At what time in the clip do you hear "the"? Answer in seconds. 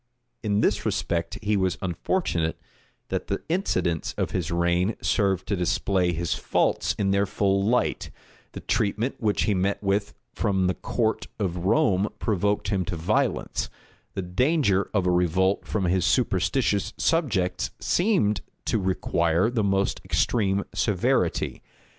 3.27-3.43, 8.53-8.61, 10.65-10.73, 14.15-14.23, 19.51-19.63